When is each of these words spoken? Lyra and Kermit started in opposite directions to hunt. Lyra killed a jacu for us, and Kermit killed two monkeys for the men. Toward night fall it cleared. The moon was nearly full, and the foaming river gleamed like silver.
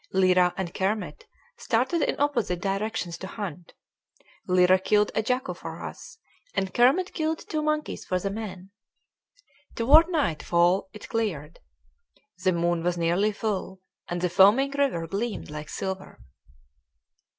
Lyra 0.13 0.51
and 0.57 0.73
Kermit 0.73 1.25
started 1.57 2.01
in 2.01 2.19
opposite 2.19 2.59
directions 2.59 3.19
to 3.19 3.27
hunt. 3.27 3.73
Lyra 4.47 4.79
killed 4.79 5.11
a 5.13 5.21
jacu 5.21 5.53
for 5.55 5.83
us, 5.85 6.17
and 6.55 6.73
Kermit 6.73 7.13
killed 7.13 7.37
two 7.47 7.61
monkeys 7.61 8.03
for 8.03 8.17
the 8.17 8.31
men. 8.31 8.71
Toward 9.75 10.09
night 10.09 10.41
fall 10.41 10.89
it 10.91 11.07
cleared. 11.07 11.59
The 12.43 12.51
moon 12.51 12.81
was 12.81 12.97
nearly 12.97 13.31
full, 13.31 13.79
and 14.09 14.21
the 14.21 14.29
foaming 14.31 14.71
river 14.71 15.05
gleamed 15.05 15.51
like 15.51 15.69
silver. 15.69 16.17